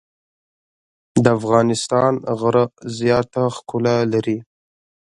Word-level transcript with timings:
د 1.23 1.25
افغانستان 1.39 2.13
غره 2.39 2.65
زیاته 2.97 3.41
ښکلا 3.55 3.97
لري. 4.13 4.37